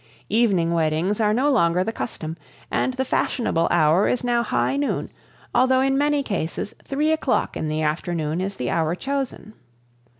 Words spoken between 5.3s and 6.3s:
although in many